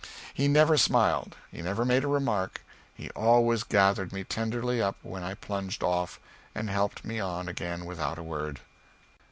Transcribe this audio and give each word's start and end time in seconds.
He 0.33 0.47
never 0.47 0.77
smiled; 0.77 1.35
he 1.51 1.61
never 1.61 1.85
made 1.85 2.03
a 2.03 2.07
remark; 2.07 2.65
he 2.95 3.11
always 3.11 3.61
gathered 3.63 4.11
me 4.11 4.23
tenderly 4.23 4.81
up 4.81 4.95
when 5.03 5.21
I 5.21 5.35
plunged 5.35 5.83
off, 5.83 6.19
and 6.55 6.71
helped 6.71 7.05
me 7.05 7.19
on 7.19 7.47
again 7.47 7.85
without 7.85 8.17
a 8.17 8.23
word. 8.23 8.61